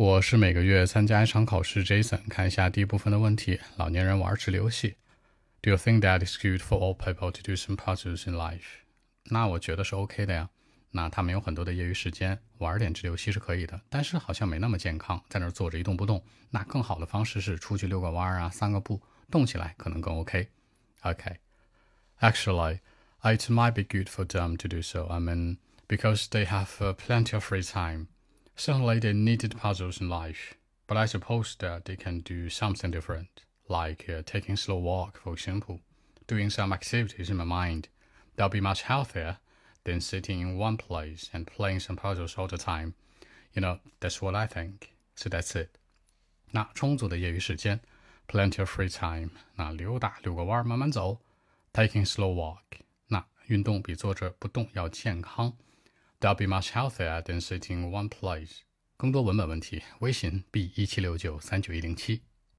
[0.00, 2.26] 我是每个月参加一场考试，Jason。
[2.30, 4.96] 看一下第一部分的问题：老年人玩直流戏。
[5.60, 8.62] Do you think that it's good for all people to do some puzzles in life？
[9.24, 10.48] 那我觉得是 OK 的呀。
[10.92, 16.24] 那他们有很多的业余时间，玩点直流戏是可以的，但是好像没那么健康，在那儿坐着一动不动。
[16.48, 22.78] 那更好的方式是出去遛个弯啊，散个步，动起来可能更 OK。OK，Actually,
[23.20, 25.04] it might be good for them to do so.
[25.08, 28.06] I mean, because they have plenty of free time.
[28.59, 30.55] Certainly, they needed puzzles in life,
[30.87, 35.33] but I suppose that they can do something different, like uh, taking slow walk, for
[35.33, 35.79] example,
[36.27, 37.89] doing some activities in my mind.
[38.35, 39.37] They'll be much healthier
[39.83, 42.93] than sitting in one place and playing some puzzles all the time.
[43.53, 44.93] You know, that's what I think.
[45.15, 45.69] So that's it.
[46.51, 47.79] 那充足的业余时间，
[48.27, 49.31] plenty of free time。
[49.55, 51.21] 那溜达遛个弯，慢慢走，
[51.73, 52.79] taking slow walk。
[53.07, 55.55] 那运动比坐着不动要健康。
[56.20, 58.58] They'll be much healthier than sitting in one place。
[58.98, 62.20] 更多文本问题，微信 b 一七六九三九一零七。